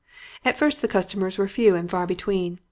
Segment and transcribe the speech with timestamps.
[0.43, 2.57] "At first the customers were few and far between.